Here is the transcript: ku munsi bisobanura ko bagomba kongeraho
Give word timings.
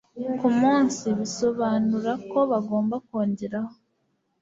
ku 0.39 0.47
munsi 0.59 1.05
bisobanura 1.19 2.11
ko 2.31 2.39
bagomba 2.51 2.95
kongeraho 3.07 3.73